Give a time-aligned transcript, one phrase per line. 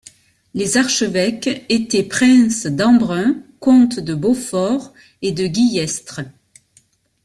[0.55, 6.21] Les archevêques étaient princes d'Embrun, comtes de Beaufort et de Guillestre.